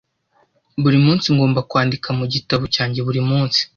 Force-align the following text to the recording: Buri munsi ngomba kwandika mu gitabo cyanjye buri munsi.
Buri 0.81 0.97
munsi 1.05 1.27
ngomba 1.35 1.59
kwandika 1.69 2.09
mu 2.19 2.25
gitabo 2.33 2.63
cyanjye 2.75 2.99
buri 3.07 3.21
munsi. 3.29 3.59